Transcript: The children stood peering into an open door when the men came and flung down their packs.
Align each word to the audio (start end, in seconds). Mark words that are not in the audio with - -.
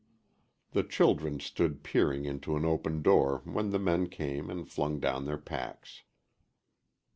The 0.71 0.81
children 0.81 1.39
stood 1.39 1.83
peering 1.83 2.25
into 2.25 2.55
an 2.55 2.65
open 2.65 3.03
door 3.03 3.41
when 3.43 3.69
the 3.69 3.77
men 3.77 4.07
came 4.09 4.49
and 4.49 4.67
flung 4.67 4.99
down 4.99 5.25
their 5.25 5.37
packs. 5.37 6.01